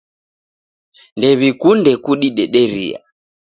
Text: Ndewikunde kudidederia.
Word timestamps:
Ndewikunde 1.17 1.91
kudidederia. 2.03 2.99